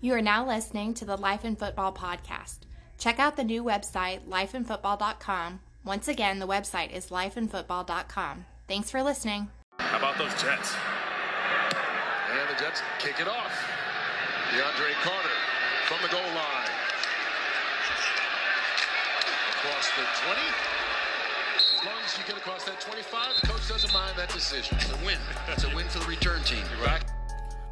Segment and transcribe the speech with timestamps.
[0.00, 2.66] You are now listening to the Life in Football podcast.
[2.98, 5.60] Check out the new website, lifeinfootball.com.
[5.84, 8.44] Once again, the website is lifeinfootball.com.
[8.66, 9.48] Thanks for listening.
[9.78, 10.74] How about those Jets?
[12.32, 13.52] And the Jets kick it off.
[14.50, 15.36] DeAndre Carter
[15.86, 16.68] from the goal line.
[19.50, 20.40] Across the 20.
[21.56, 24.76] As long as you get across that 25, the coach doesn't mind that decision.
[24.78, 25.18] It's a win.
[25.48, 26.64] It's a win for the return team.
[26.84, 27.11] Back.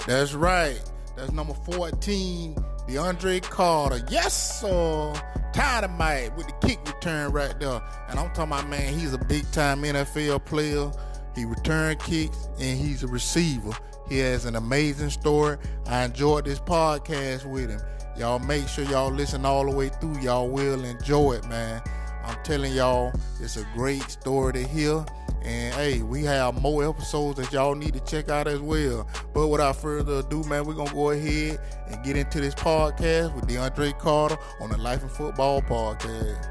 [0.07, 0.81] That's right.
[1.17, 2.55] That's number 14,
[2.89, 4.01] DeAndre Carter.
[4.11, 5.13] Yes, sir.
[5.53, 7.83] Dynamite with the kick return right there.
[8.09, 10.91] And I'm talking about, man, he's a big time NFL player.
[11.35, 13.73] He return kicks and he's a receiver.
[14.09, 15.57] He has an amazing story.
[15.87, 17.81] I enjoyed this podcast with him.
[18.17, 20.19] Y'all make sure y'all listen all the way through.
[20.21, 21.83] Y'all will enjoy it, man.
[22.25, 25.05] I'm telling y'all, it's a great story to hear.
[25.43, 29.09] And hey, we have more episodes that y'all need to check out as well.
[29.33, 31.59] But without further ado, man, we're gonna go ahead
[31.89, 36.47] and get into this podcast with DeAndre Carter on the Life of Football podcast.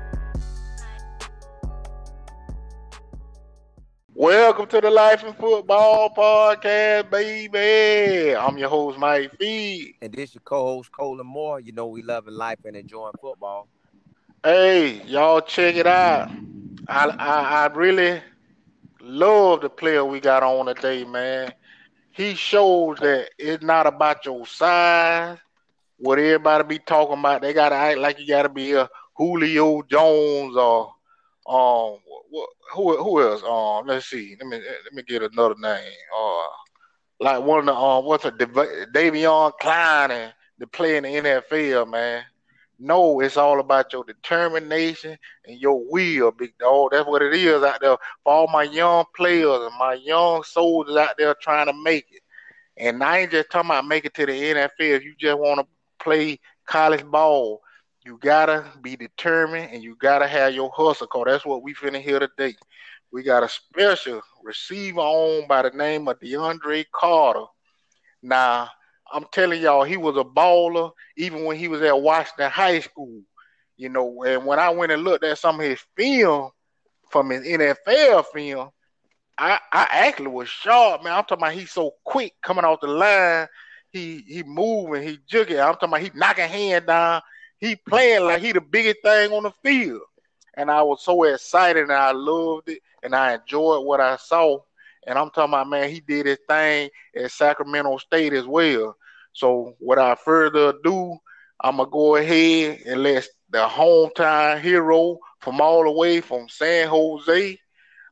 [4.15, 8.35] Welcome to the Life and Football Podcast, baby.
[8.35, 9.95] I'm your host, Mike Feed.
[10.01, 11.61] And this is your co-host Colin Moore.
[11.61, 13.69] You know we loving life and enjoying football.
[14.43, 16.29] Hey, y'all check it out.
[16.87, 18.21] I, I I really
[19.01, 21.53] love the player we got on today, man.
[22.11, 25.37] He shows that it's not about your size.
[25.97, 30.55] What everybody be talking about, they gotta act like you gotta be a Julio Jones
[30.55, 30.93] or
[31.47, 31.97] um
[32.73, 33.43] who who else?
[33.43, 34.35] Um, let's see.
[34.39, 35.91] Let me let me get another name.
[36.17, 36.47] Uh,
[37.19, 41.89] like one of the um, what's a Davion Klein and to play in the NFL,
[41.89, 42.23] man.
[42.79, 46.69] No, it's all about your determination and your will, big dog.
[46.69, 50.43] Oh, that's what it is out there for all my young players and my young
[50.43, 52.21] soldiers out there trying to make it.
[52.77, 54.69] And I ain't just talking about make it to the NFL.
[54.79, 55.67] If you just want to
[56.03, 57.61] play college ball,
[58.05, 61.07] you gotta be determined and you gotta have your hustle.
[61.07, 62.55] Cause that's what we finna hear today.
[63.11, 67.45] We got a special receiver on by the name of DeAndre Carter.
[68.21, 68.69] Now,
[69.13, 73.21] I'm telling y'all, he was a baller even when he was at Washington High School.
[73.77, 76.51] You know, and when I went and looked at some of his film
[77.09, 78.69] from his NFL film,
[79.37, 81.13] I, I actually was sharp, man.
[81.13, 83.47] I'm talking about he's so quick coming off the line.
[83.91, 85.65] He he moving, he jugging.
[85.65, 87.21] I'm talking about he knocking hand down.
[87.59, 90.01] He playing like he the biggest thing on the field.
[90.55, 94.59] And I was so excited and I loved it and I enjoyed what I saw.
[95.07, 98.95] And I'm talking about, man, he did his thing at Sacramento State as well.
[99.33, 101.17] So without further ado,
[101.61, 106.87] I'm gonna go ahead and let the hometown hero from all the way from San
[106.87, 107.57] Jose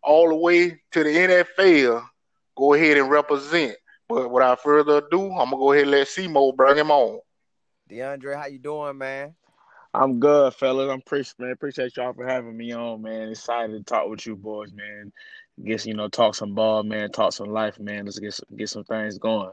[0.04, 2.08] all the way to the NFL
[2.58, 3.76] go ahead and represent.
[4.10, 7.20] But without further ado, I'm gonna go ahead and let Simo bring him on.
[7.90, 9.36] DeAndre, how you doing, man?
[9.94, 10.90] I'm good, fellas.
[10.90, 13.30] I'm pre- man, appreciate y'all for having me on, man.
[13.30, 15.12] Excited to talk with you boys, man.
[15.64, 17.12] Guess you know, talk some ball, man.
[17.12, 18.06] Talk some life, man.
[18.06, 19.52] Let's get some, get some things going.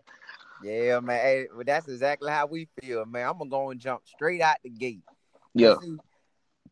[0.62, 1.20] Yeah, man.
[1.20, 3.28] Hey, well, that's exactly how we feel, man.
[3.28, 5.02] I'm gonna go and jump straight out the gate.
[5.54, 5.74] Yeah.
[5.80, 5.96] See,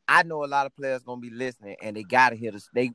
[0.06, 2.69] I know a lot of players gonna be listening, and they gotta hear this.
[2.75, 2.93] They,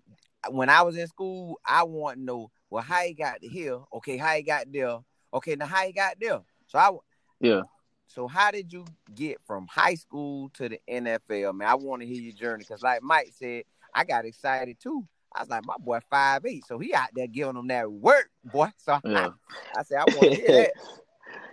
[0.49, 3.79] when I was in school, I want to know, well, how he got here?
[3.93, 4.99] Okay, how he got there?
[5.33, 6.41] Okay, now how he got there?
[6.67, 6.91] So I,
[7.39, 7.61] yeah.
[8.07, 11.67] So how did you get from high school to the NFL, man?
[11.67, 15.05] I want to hear your journey because, like Mike said, I got excited too.
[15.37, 18.29] I was like, my boy five eight, so he out there giving them that work,
[18.43, 18.69] boy.
[18.77, 19.29] So Yeah.
[19.75, 20.71] I, I said, I want to hear that.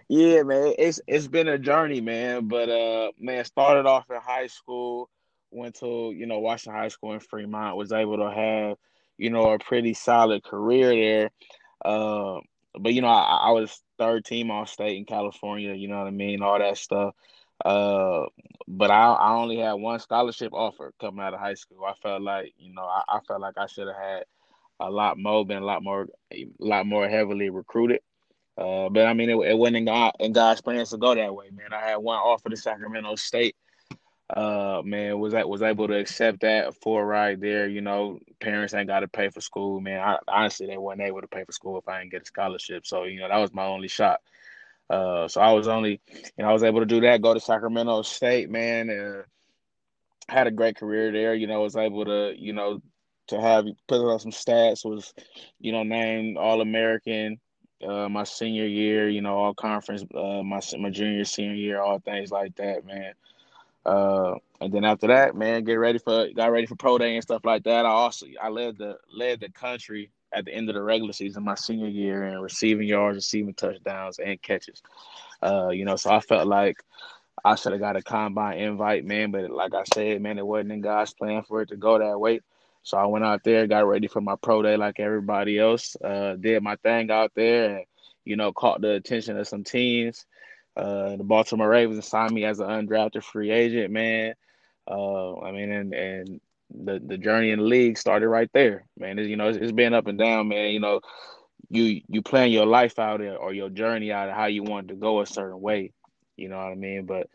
[0.08, 0.74] Yeah, man.
[0.78, 2.46] It's it's been a journey, man.
[2.46, 5.08] But uh man, started off in high school,
[5.50, 8.76] went to, you know, Washington High School in Fremont, was able to have,
[9.16, 11.30] you know, a pretty solid career there.
[11.84, 12.40] Uh,
[12.78, 16.06] but you know, I, I was third team all state in California, you know what
[16.06, 17.14] I mean, all that stuff.
[17.62, 18.26] Uh,
[18.66, 21.84] but I I only had one scholarship offer coming out of high school.
[21.84, 24.24] I felt like, you know, I, I felt like I should have had
[24.80, 28.00] a lot more, been a lot more, a lot more heavily recruited.
[28.56, 31.34] Uh, but I mean, it, it wasn't in, God, in God's plans to go that
[31.34, 31.72] way, man.
[31.72, 33.56] I had one offer to Sacramento State.
[34.34, 37.68] Uh, man, was that was able to accept that for right there.
[37.68, 40.00] You know, parents ain't got to pay for school, man.
[40.00, 42.86] I, honestly, they weren't able to pay for school if I didn't get a scholarship.
[42.86, 44.20] So you know, that was my only shot.
[44.90, 47.22] Uh, so I was only, you know, I was able to do that.
[47.22, 49.24] Go to Sacramento State, man, and
[50.28, 51.34] had a great career there.
[51.34, 52.80] You know, was able to, you know,
[53.28, 54.84] to have put on some stats.
[54.84, 55.14] Was,
[55.58, 57.40] you know, named All American
[57.86, 61.98] uh, my senior year, you know, all conference, uh, my my junior, senior year, all
[61.98, 63.12] things like that, man.
[63.84, 67.22] Uh, and then after that, man, get ready for got ready for pro day and
[67.22, 67.84] stuff like that.
[67.84, 71.44] I also I led the led the country at the end of the regular season,
[71.44, 74.82] my senior year, in receiving yards, receiving touchdowns, and catches.
[75.42, 76.82] Uh, you know, so I felt like
[77.44, 79.30] I should have got a combine invite, man.
[79.30, 82.18] But like I said, man, it wasn't in God's plan for it to go that
[82.18, 82.40] way.
[82.82, 85.96] So I went out there, got ready for my pro day like everybody else.
[86.02, 87.86] Uh, did my thing out there, and
[88.24, 90.26] you know, caught the attention of some teams.
[90.76, 94.34] Uh, the Baltimore Ravens signed me as an undrafted free agent, man.
[94.86, 96.40] Uh, I mean, and and
[96.74, 99.18] the the journey in the league started right there, man.
[99.18, 100.70] It, you know, it's, it's been up and down, man.
[100.70, 101.00] You know,
[101.70, 104.94] you you plan your life out or your journey out of how you want to
[104.94, 105.92] go a certain way.
[106.36, 107.06] You know what I mean?
[107.06, 107.28] But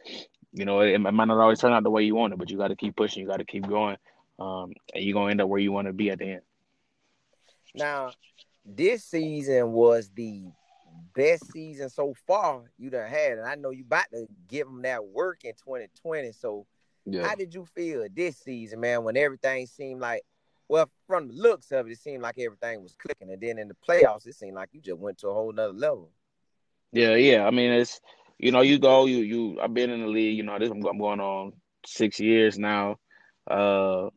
[0.54, 2.50] you know, it, it might not always turn out the way you want it, but
[2.50, 3.22] you got to keep pushing.
[3.22, 3.98] You got to keep going,
[4.40, 6.42] um, and you're gonna end up where you want to be at the end.
[7.76, 8.12] Now,
[8.66, 10.46] this season was the
[11.16, 14.82] best season so far you done had, and I know you about to give them
[14.84, 16.32] that work in 2020.
[16.32, 16.66] So,
[17.12, 17.28] Yeah.
[17.28, 19.04] how did you feel this season, man?
[19.04, 20.24] When everything seemed like,
[20.68, 23.68] well, from the looks of it, it seemed like everything was clicking, and then in
[23.68, 26.10] the playoffs, it seemed like you just went to a whole nother level.
[26.92, 27.46] Yeah, yeah.
[27.46, 28.00] I mean, it's
[28.38, 29.60] you know, you go, you you.
[29.62, 30.38] I've been in the league.
[30.38, 31.54] You know, this I'm going on
[31.86, 32.98] six years now.
[33.50, 34.10] Uh,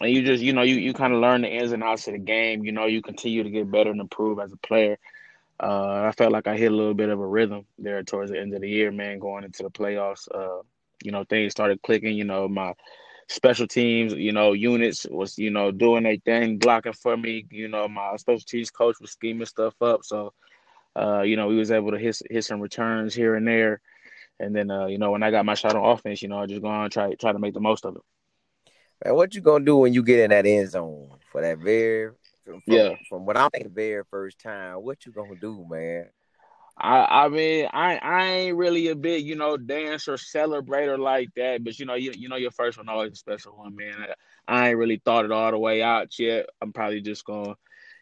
[0.00, 2.14] and you just, you know, you you kind of learn the ins and outs of
[2.14, 2.64] the game.
[2.64, 4.98] You know, you continue to get better and improve as a player.
[5.58, 8.38] Uh, I felt like I hit a little bit of a rhythm there towards the
[8.38, 10.28] end of the year, man, going into the playoffs.
[10.32, 10.62] Uh,
[11.02, 12.16] you know, things started clicking.
[12.16, 12.74] You know, my
[13.28, 17.46] special teams, you know, units was, you know, doing their thing, blocking for me.
[17.50, 20.04] You know, my special teams coach was scheming stuff up.
[20.04, 20.32] So,
[20.96, 23.80] uh, you know, we was able to hit hit some returns here and there.
[24.38, 26.46] And then, uh, you know, when I got my shot on offense, you know, I
[26.46, 28.02] just go on and try try to make the most of it.
[29.04, 32.12] Man, what you gonna do when you get in that end zone for that very,
[32.44, 32.94] from, Yeah.
[33.08, 34.76] from what I'm the very first time?
[34.76, 36.06] What you gonna do, man?
[36.78, 41.64] I I mean I I ain't really a big you know dancer, celebrator like that,
[41.64, 43.94] but you know you you know your first one always a special one, man.
[43.98, 44.14] I,
[44.48, 46.46] I ain't really thought it all the way out yet.
[46.60, 47.56] I'm probably just gonna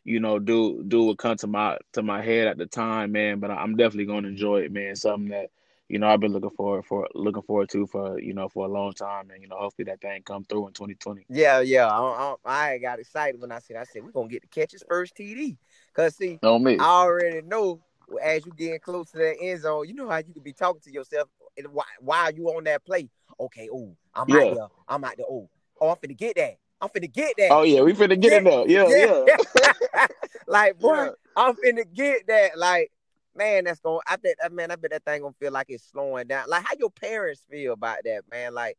[0.05, 3.39] you know do do what come to my to my head at the time, man.
[3.39, 4.97] But I'm definitely gonna enjoy it, man.
[4.97, 5.51] Something that
[5.89, 8.69] you know I've been looking forward for looking forward to for you know for a
[8.69, 11.27] long time, and you know hopefully that thing come through in 2020.
[11.29, 11.87] Yeah, yeah.
[11.87, 14.73] I, I, I got excited when I said, I said we're gonna get to catch
[14.73, 15.57] his first TD,
[15.95, 16.77] cause see, No me.
[16.79, 17.81] I already know
[18.23, 20.81] as you getting close to that end zone, you know how you could be talking
[20.83, 23.09] to yourself and whi- while you on that play.
[23.39, 24.37] Okay, oh, I'm Yeah.
[24.37, 24.67] out there.
[24.89, 25.27] I'm out there.
[25.29, 25.49] Oh,
[25.81, 26.57] oh, I'm finna get that.
[26.81, 27.51] I'm finna get that.
[27.51, 28.67] Oh yeah, we finna get in there.
[28.67, 30.07] Yeah, yeah.
[30.47, 31.11] like, boy, Yeah.
[31.37, 32.59] I'm finna get that.
[32.59, 32.91] Like,
[33.35, 34.01] man, that's going.
[34.07, 36.49] I bet, uh, man, I bet that thing gonna feel like it's slowing down.
[36.49, 38.55] Like, how your parents feel about that, man?
[38.55, 38.77] Like,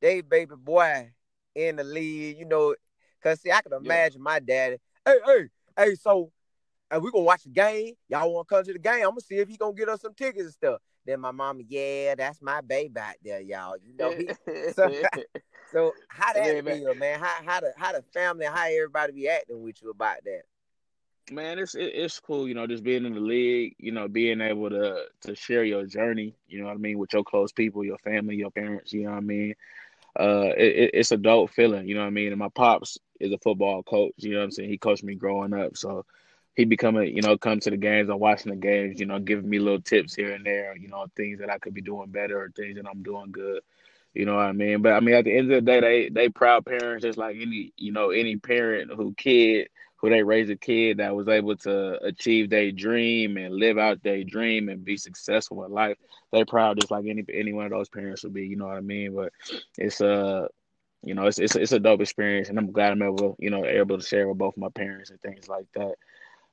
[0.00, 1.10] they baby boy
[1.54, 2.74] in the lead, you know?
[3.22, 4.76] Cause see, I can imagine my daddy.
[5.04, 5.94] Hey, hey, hey.
[5.96, 6.30] So,
[6.90, 7.94] hey, we gonna watch the game.
[8.08, 9.02] Y'all want to come to the game?
[9.02, 10.80] I'm gonna see if he gonna get us some tickets and stuff.
[11.04, 13.76] Then my mama, yeah, that's my baby out there, y'all.
[13.78, 14.32] You know, he,
[14.66, 14.90] so,
[15.72, 16.80] so how that Yeah, man.
[16.80, 17.18] feel, man?
[17.20, 20.42] How how the how the family, how everybody be acting with you about that?
[21.30, 24.40] man, it's it, it's cool, you know, just being in the league, you know, being
[24.40, 27.84] able to to share your journey, you know what I mean, with your close people,
[27.84, 29.54] your family, your parents, you know what I mean.
[30.18, 32.28] Uh, it- it's a dope feeling, you know what I mean.
[32.32, 34.68] And my pops is a football coach, you know what I'm saying.
[34.70, 36.04] He coached me growing up, so
[36.58, 39.48] he becoming, you know, come to the games or watching the games, you know, giving
[39.48, 42.36] me little tips here and there, you know, things that I could be doing better
[42.36, 43.62] or things that I'm doing good.
[44.12, 44.82] You know what I mean?
[44.82, 47.36] But I mean, at the end of the day, they they proud parents, just like
[47.40, 49.68] any you know any parent who kid
[49.98, 54.02] who they raised a kid that was able to achieve their dream and live out
[54.02, 55.96] their dream and be successful in life.
[56.32, 58.46] They proud just like any any one of those parents would be.
[58.48, 59.14] You know what I mean?
[59.14, 59.32] But
[59.76, 60.48] it's uh
[61.04, 63.64] you know it's it's it's a dope experience, and I'm glad I'm able you know
[63.64, 65.94] able to share with both my parents and things like that.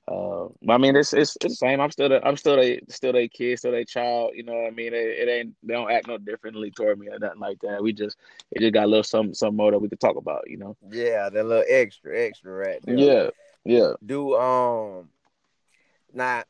[0.07, 1.81] Uh, but I mean, it's it's it's the same.
[1.81, 4.31] I'm still the, I'm still a still a kid, still a child.
[4.35, 4.93] You know what I mean?
[4.93, 7.81] It, it ain't they don't act no differently toward me or nothing like that.
[7.81, 8.17] We just
[8.51, 10.47] it just got a little some some more that we could talk about.
[10.47, 10.77] You know?
[10.91, 12.95] Yeah, that little extra, extra right there.
[12.95, 13.29] Yeah,
[13.63, 13.93] yeah.
[14.05, 15.09] Do um
[16.13, 16.43] now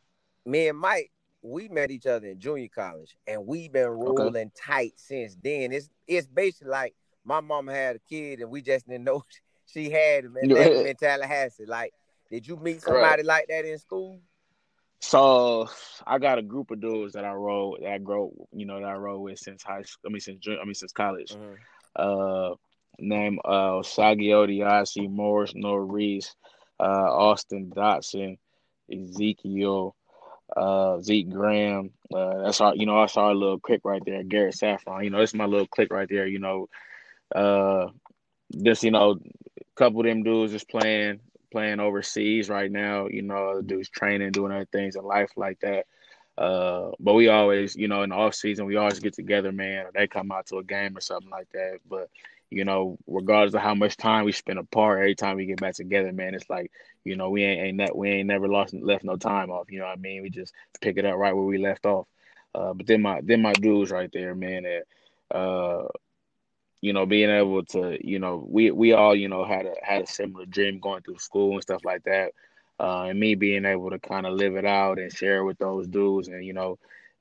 [0.46, 4.94] me and Mike, we met each other in junior college and we've been rolling tight
[4.98, 5.72] since then.
[5.72, 9.24] It's it's basically like my mom had a kid and we just didn't know
[9.66, 10.68] she had him and Yeah.
[10.86, 11.66] in Tallahassee.
[11.66, 11.94] Like,
[12.30, 14.20] did you meet somebody like that in school?
[15.00, 15.70] So
[16.08, 18.88] I got a group of dudes that I roll that I grow, you know, that
[18.88, 20.10] I roll with since high school.
[20.10, 21.34] I mean, since I mean, since college.
[21.34, 21.58] Mhm.
[21.96, 22.56] Uh,
[22.98, 26.36] name uh Sagi Odiasi, Morris Norris,
[26.80, 28.38] uh, Austin Dotson,
[28.92, 29.96] Ezekiel,
[30.56, 31.92] uh, Zeke Graham.
[32.14, 34.24] Uh, that's our, you know, that's our little clique right there.
[34.24, 36.28] Garrett Saffron, you know, it's my little clique right there.
[36.28, 36.70] You know,
[37.34, 37.88] uh,
[38.64, 41.20] just you know, a couple of them dudes just playing
[41.52, 43.08] playing overseas right now.
[43.08, 45.86] You know, dudes training, doing other things in life like that.
[46.38, 49.86] Uh, but we always, you know, in the off season, we always get together, man.
[49.86, 51.80] Or they come out to a game or something like that.
[51.90, 52.10] But
[52.52, 55.76] you know, regardless of how much time we spend apart, every time we get back
[55.76, 56.72] together, man, it's like,
[57.04, 59.72] you know, we ain't ain't that we ain't never lost left no time off.
[59.72, 60.22] You know what I mean?
[60.22, 62.08] We just pick it up right where we left off.
[62.54, 65.88] Uh, but then my then my dudes right there, man, that uh,
[66.86, 70.04] you know, being able to, you know, we we all, you know, had a had
[70.04, 72.32] a similar dream going through school and stuff like that.
[72.80, 75.88] Uh, and me being able to kind of live it out and share with those
[75.88, 76.78] dudes, and you know,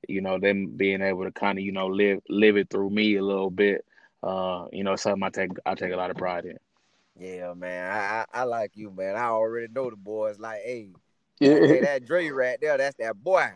[0.07, 3.15] you know, them being able to kind of, you know, live live it through me
[3.15, 3.85] a little bit
[4.25, 6.57] uh, you know, something I take I take a lot of pride in.
[7.17, 7.91] Yeah, man.
[7.91, 9.15] I, I, I like you, man.
[9.15, 10.39] I already know the boys.
[10.39, 10.89] Like, hey,
[11.39, 13.51] yeah, that, that Dre right there, that's that boy.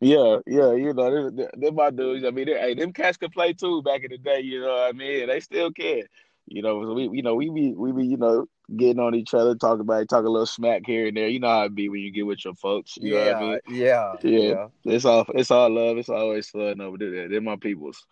[0.00, 2.24] Yeah, yeah, you know, they, they, my dudes.
[2.24, 4.40] I mean, hey, them cats could play too back in the day.
[4.40, 5.26] You know what I mean?
[5.26, 6.02] They still can.
[6.46, 9.34] You know, so we, you know, we be, we be, you know, getting on each
[9.34, 11.28] other, talking about, it, talk a little smack here and there.
[11.28, 12.96] You know how it be when you get with your folks.
[12.96, 13.80] You yeah, know what I mean?
[13.80, 14.66] Yeah, yeah, yeah.
[14.84, 15.98] It's all, it's all love.
[15.98, 17.28] It's always fun over there.
[17.28, 18.06] They're my peoples.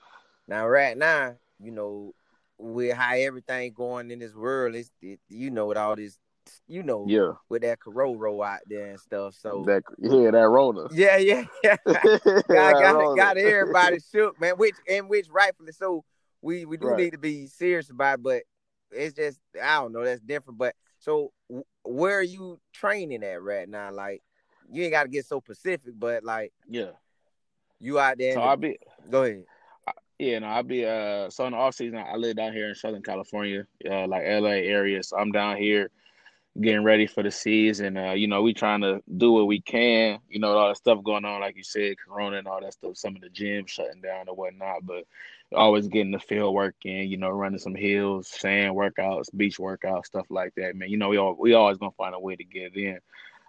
[0.49, 2.15] Now, right now, you know,
[2.59, 6.19] with how everything going in this world, it's it, you know, with all this,
[6.67, 9.35] you know, yeah, with that corona out there and stuff.
[9.35, 10.87] So that yeah, that Rona.
[10.93, 11.77] Yeah, yeah, yeah.
[11.87, 14.55] got, got, got everybody shook, man.
[14.57, 16.05] Which and which rightfully so.
[16.43, 16.99] We we do right.
[16.99, 18.43] need to be serious about, it, but
[18.91, 20.05] it's just I don't know.
[20.05, 20.59] That's different.
[20.59, 21.33] But so
[21.85, 23.91] where are you training at right now?
[23.93, 24.23] Like
[24.71, 26.91] you ain't got to get so specific, but like yeah,
[27.81, 28.35] you out there.
[28.35, 28.79] So I'll be
[29.11, 29.45] go ahead.
[30.19, 32.75] Yeah, no, I'll be uh so in the off season I live down here in
[32.75, 35.03] Southern California, uh like LA area.
[35.03, 35.91] So I'm down here
[36.61, 37.97] getting ready for the season.
[37.97, 41.03] Uh, you know, we trying to do what we can, you know, all the stuff
[41.05, 44.01] going on, like you said, corona and all that stuff, some of the gyms shutting
[44.01, 45.05] down or whatnot, but
[45.55, 50.07] always getting the field work in, you know, running some hills, sand workouts, beach workouts,
[50.07, 50.91] stuff like that, man.
[50.91, 52.99] You know, we all we always gonna find a way to get in.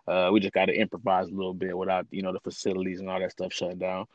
[0.07, 3.09] Uh, we just got to improvise a little bit without, you know, the facilities and
[3.09, 4.05] all that stuff shutting down.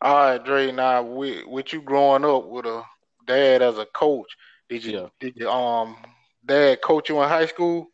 [0.00, 0.70] All right, Dre.
[0.70, 2.84] Now, with, with you growing up with a
[3.26, 4.36] dad as a coach,
[4.68, 5.08] did you yeah.
[5.20, 5.96] did you um
[6.44, 7.88] dad coach you in high school?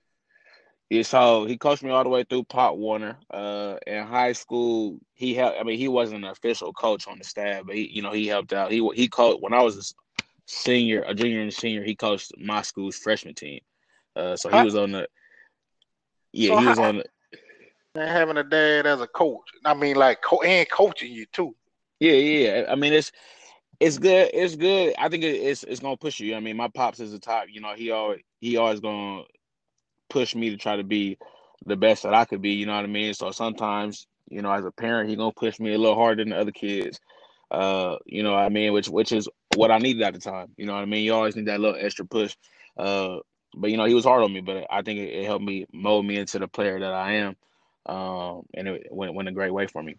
[0.90, 3.18] Yeah, so he coached me all the way through Pop Warner.
[3.30, 5.58] Uh, in high school, he helped.
[5.60, 8.26] I mean, he wasn't an official coach on the staff, but he, you know, he
[8.26, 8.70] helped out.
[8.70, 9.82] He he coached when I was a
[10.46, 11.84] senior, a junior and senior.
[11.84, 13.60] He coached my school's freshman team.
[14.16, 15.08] Uh, so he was on the.
[16.32, 17.04] Yeah, so he was on the.
[17.94, 21.54] Having a dad as a coach, I mean, like co- and coaching you too.
[22.00, 22.64] Yeah, yeah.
[22.68, 23.12] I mean, it's
[23.80, 24.30] it's good.
[24.34, 24.94] It's good.
[24.98, 26.34] I think it's it's gonna push you.
[26.34, 27.46] I mean, my pops is the top.
[27.50, 29.22] You know, he always he always gonna
[30.10, 31.18] push me to try to be
[31.66, 32.50] the best that I could be.
[32.52, 33.14] You know what I mean?
[33.14, 36.30] So sometimes, you know, as a parent, he gonna push me a little harder than
[36.30, 37.00] the other kids.
[37.50, 38.72] Uh, you know what I mean?
[38.72, 40.48] Which which is what I needed at the time.
[40.56, 41.04] You know what I mean?
[41.04, 42.36] You always need that little extra push.
[42.76, 43.18] Uh,
[43.56, 45.66] but you know, he was hard on me, but I think it, it helped me
[45.72, 47.36] mold me into the player that I am.
[47.86, 49.96] Um, and it went went a great way for me.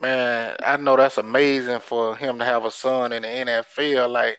[0.00, 4.10] Man, I know that's amazing for him to have a son in the NFL.
[4.10, 4.38] Like,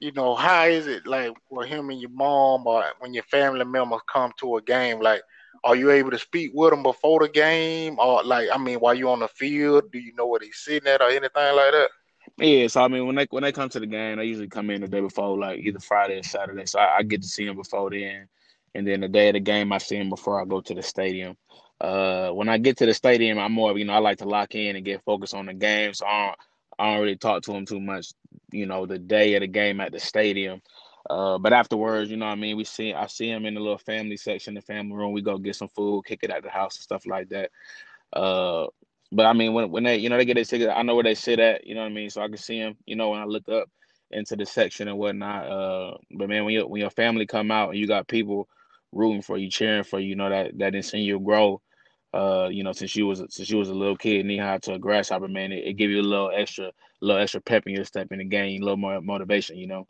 [0.00, 3.64] you know, how is it like for him and your mom or when your family
[3.64, 5.00] members come to a game?
[5.00, 5.22] Like,
[5.64, 8.94] are you able to speak with them before the game, or like, I mean, while
[8.94, 11.88] you're on the field, do you know where he's sitting at or anything like that?
[12.36, 14.70] Yeah, so I mean, when they when they come to the game, they usually come
[14.70, 16.66] in the day before, like either Friday or Saturday.
[16.66, 18.28] So I, I get to see him before then,
[18.74, 20.82] and then the day of the game, I see him before I go to the
[20.82, 21.36] stadium.
[21.80, 24.54] Uh, when I get to the stadium, I'm more, you know, I like to lock
[24.54, 25.94] in and get focused on the game.
[25.94, 26.36] So I don't,
[26.78, 28.08] I don't really talk to him too much,
[28.52, 30.60] you know, the day of the game at the stadium.
[31.08, 32.56] Uh, but afterwards, you know I mean?
[32.56, 35.12] We see, I see him in the little family section, the family room.
[35.12, 37.50] We go get some food, kick it at the house and stuff like that.
[38.12, 38.66] Uh,
[39.12, 41.04] but I mean, when when they, you know, they get their ticket, I know where
[41.04, 41.66] they sit at.
[41.66, 42.10] You know what I mean?
[42.10, 43.70] So I can see him, you know, when I look up
[44.10, 45.46] into the section and whatnot.
[45.46, 48.48] Uh, but man, when you when your family come out and you got people
[48.92, 51.60] rooting for you, cheering for you, you know that that you grow
[52.14, 54.74] uh, you know, since you was since you was a little kid, knee high to
[54.74, 57.74] a grasshopper, man, it, it give you a little extra, a little extra pep in
[57.74, 59.86] your step in the game, a little more motivation, you know.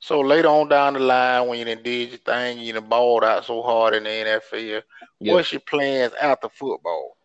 [0.00, 3.22] So later on down the line, when you done did your thing, you done balled
[3.22, 4.82] out so hard in the NFL,
[5.20, 5.34] yep.
[5.34, 7.16] what's your plans after football?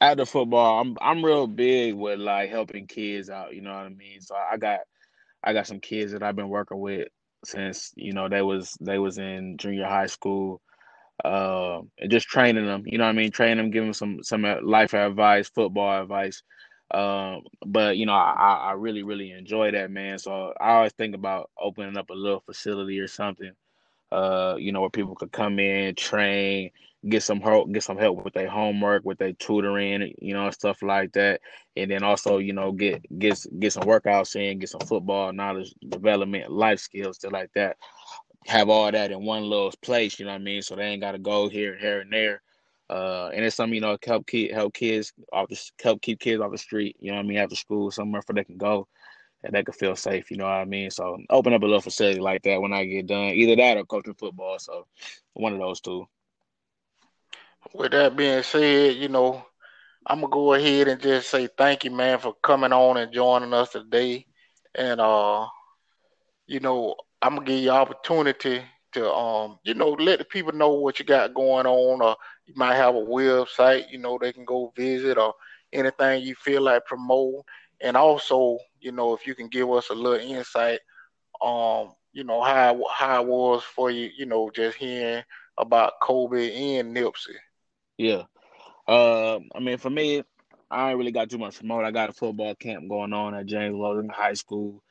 [0.00, 3.52] After football, I'm I'm real big with like helping kids out.
[3.52, 4.20] You know what I mean?
[4.20, 4.80] So I got
[5.42, 7.08] I got some kids that I've been working with
[7.44, 10.60] since you know they was they was in junior high school
[11.24, 12.84] uh, and just training them.
[12.86, 13.30] You know what I mean?
[13.30, 16.42] Training them, giving them some some life advice, football advice.
[16.90, 20.18] Um, but you know, I, I really really enjoy that man.
[20.18, 23.52] So I always think about opening up a little facility or something.
[24.10, 26.70] Uh, you know, where people could come in, train,
[27.06, 30.82] get some help, get some help with their homework, with their tutoring, you know, stuff
[30.82, 31.42] like that.
[31.76, 35.74] And then also, you know, get get get some workouts in, get some football knowledge,
[35.86, 37.76] development, life skills, stuff like that
[38.48, 40.62] have all that in one little place, you know what I mean?
[40.62, 42.42] So they ain't got to go here, and here, and there.
[42.90, 46.40] Uh, and it's something you know help keep help kids off the help keep kids
[46.40, 46.96] off the street.
[47.00, 47.38] You know what I mean?
[47.38, 48.88] After school, somewhere for they can go
[49.44, 50.30] and they can feel safe.
[50.30, 50.90] You know what I mean?
[50.90, 53.30] So open up a little facility like that when I get done.
[53.34, 54.58] Either that or coaching football.
[54.58, 54.86] So
[55.34, 56.06] one of those two.
[57.74, 59.44] With that being said, you know,
[60.06, 63.52] I'm gonna go ahead and just say thank you, man, for coming on and joining
[63.52, 64.26] us today.
[64.74, 65.46] And uh,
[66.46, 70.70] you know, I'm gonna give you opportunity to um, you know, let the people know
[70.70, 74.44] what you got going on, or you might have a website, you know, they can
[74.44, 75.34] go visit or
[75.72, 77.44] anything you feel like promote.
[77.80, 80.80] And also, you know, if you can give us a little insight,
[81.42, 85.22] um, you know, how how it was for you, you know, just hearing
[85.58, 87.36] about Kobe and Nipsey.
[87.98, 88.22] Yeah.
[88.86, 90.22] Uh, I mean, for me,
[90.70, 91.84] I ain't really got too much promote.
[91.84, 94.82] I got a football camp going on at James Logan High School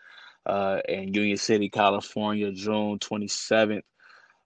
[0.48, 3.84] uh, in Union City, California, June 27th.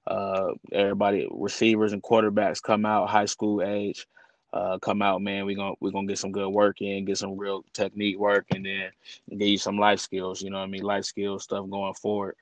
[0.08, 4.08] Uh, everybody, receivers and quarterbacks come out, high school age,
[4.51, 5.46] uh, come out, man.
[5.46, 8.65] We're gonna we're gonna get some good work in, get some real technique work, and
[8.65, 8.89] then
[9.29, 10.41] give you some life skills.
[10.41, 10.81] You know what I mean?
[10.81, 12.36] Life skills stuff going forward.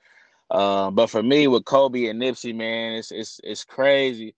[0.50, 4.34] Uh, but for me, with Kobe and Nipsey, man, it's it's it's crazy.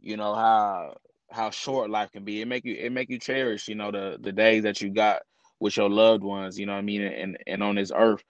[0.00, 0.96] You know how
[1.30, 2.42] how short life can be.
[2.42, 5.22] It make you it make you cherish, you know, the the days that you got
[5.58, 6.58] with your loved ones.
[6.58, 7.02] You know what I mean?
[7.02, 8.22] And and on this earth,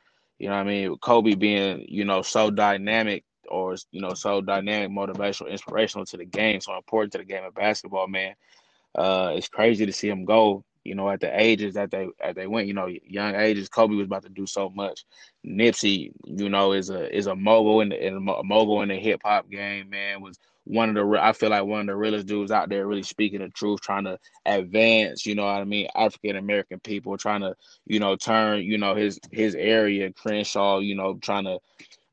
[0.43, 0.99] you know what I mean?
[0.99, 6.25] Kobe being you know so dynamic or you know so dynamic, motivational, inspirational to the
[6.25, 8.35] game, so important to the game of basketball, man.
[8.93, 10.65] Uh, it's crazy to see him go.
[10.85, 13.69] You know, at the ages that they at they went, you know, young ages.
[13.69, 15.05] Kobe was about to do so much.
[15.47, 18.97] Nipsey, you know, is a is a mogul in the in a mogul in the
[18.99, 19.91] hip hop game.
[19.91, 22.87] Man, was one of the I feel like one of the realest dudes out there,
[22.87, 25.27] really speaking the truth, trying to advance.
[25.27, 25.89] You know what I mean?
[25.95, 27.55] African American people trying to
[27.87, 30.79] you know turn you know his his area Crenshaw.
[30.79, 31.59] You know, trying to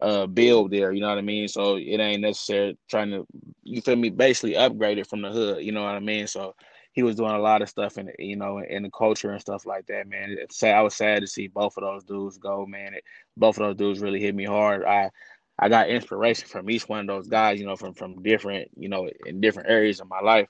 [0.02, 0.92] uh, build there.
[0.92, 1.48] You know what I mean?
[1.48, 3.26] So it ain't necessary trying to
[3.64, 5.64] you feel me basically upgrade it from the hood.
[5.64, 6.28] You know what I mean?
[6.28, 6.56] So
[7.00, 9.66] he was doing a lot of stuff in you know in the culture and stuff
[9.66, 10.06] like that.
[10.10, 10.76] Man, sad.
[10.76, 12.66] I was sad to see both of those dudes go.
[12.66, 13.06] Man, it,
[13.38, 14.84] both of those dudes really hit me hard.
[14.84, 15.12] I
[15.58, 17.58] I got inspiration from each one of those guys.
[17.58, 20.50] You know, from from different you know in different areas of my life.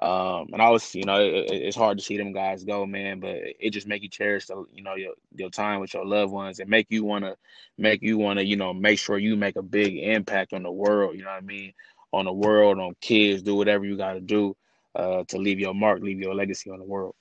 [0.00, 3.18] Um, and I was, you know, it, it's hard to see them guys go, man,
[3.18, 6.32] but it just make you cherish the, you know, your your time with your loved
[6.32, 7.34] ones and make you wanna
[7.76, 11.16] make you wanna, you know, make sure you make a big impact on the world.
[11.16, 11.72] You know what I mean?
[12.12, 14.56] On the world, on kids, do whatever you got to do
[14.94, 17.14] uh, to leave your mark, leave your legacy on the world.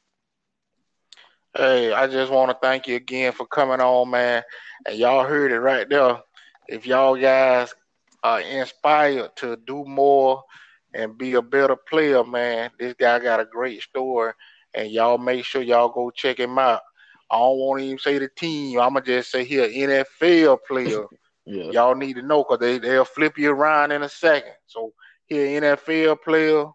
[1.55, 4.43] Hey, I just want to thank you again for coming on, man.
[4.87, 6.21] And y'all heard it right there.
[6.69, 7.73] If y'all guys
[8.23, 10.43] are inspired to do more
[10.93, 12.71] and be a better player, man.
[12.79, 14.33] This guy got a great story,
[14.73, 16.81] and y'all make sure y'all go check him out.
[17.29, 18.79] I don't want to even say the team.
[18.79, 21.05] I'ma just say he's an NFL player.
[21.45, 21.71] yeah.
[21.71, 24.53] Y'all need to know because they they'll flip you around in a second.
[24.67, 24.93] So
[25.25, 26.65] here NFL player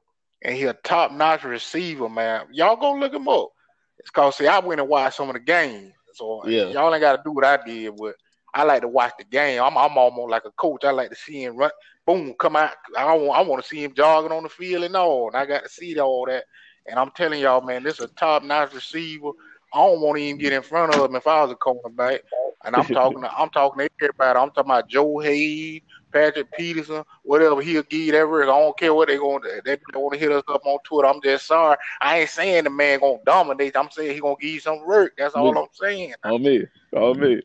[0.43, 2.47] and he a top notch receiver, man.
[2.53, 3.51] Y'all go look him up.
[3.99, 5.93] It's cause see I went and watched some of the games.
[6.15, 6.69] So yeah.
[6.69, 8.15] y'all ain't gotta do what I did, but
[8.55, 9.63] I like to watch the game.
[9.63, 10.85] I'm I'm almost like a coach.
[10.85, 11.71] I like to see him run
[12.07, 12.73] boom, come out.
[12.97, 15.27] I want, I want to see him jogging on the field and all.
[15.27, 16.45] And I got to see all that.
[16.87, 19.31] And I'm telling y'all, man, this is a top notch receiver.
[19.75, 22.21] I don't want to even get in front of him if I was a cornerback.
[22.65, 24.39] And I'm talking, to, I'm talking to everybody.
[24.39, 25.83] I'm talking about Joe Haden,
[26.17, 28.43] Patrick Peterson, whatever he'll give ever.
[28.43, 29.61] I don't care what they're going to.
[29.65, 31.07] They want to hit us up on Twitter.
[31.07, 31.77] I'm just sorry.
[32.01, 33.77] I ain't saying the man gonna dominate.
[33.77, 35.13] I'm saying he gonna give you some work.
[35.19, 35.61] That's all me.
[35.61, 36.15] I'm saying.
[36.25, 36.65] On me.
[36.97, 37.43] On me.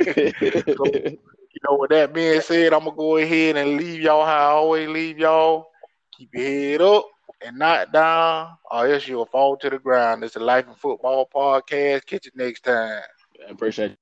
[0.02, 4.36] so, you know, with that being said, I'm gonna go ahead and leave y'all how
[4.36, 5.70] I always leave y'all.
[6.16, 7.06] Keep your head up
[7.46, 10.24] and not down, or else you'll fall to the ground.
[10.24, 12.06] It's the Life in Football podcast.
[12.06, 13.02] Catch you next time.
[13.46, 13.98] I appreciate it.